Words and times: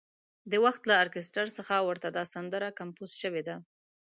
د 0.51 0.53
وخت 0.65 0.81
له 0.89 0.95
ارکستر 1.03 1.45
څخه 1.57 1.75
ورته 1.87 2.07
دا 2.17 2.23
سندره 2.33 2.69
کمپوز 2.79 3.11
شوې 3.21 3.41
ده. 3.47 3.55